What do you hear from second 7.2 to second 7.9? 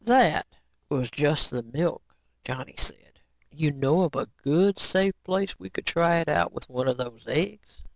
eggs?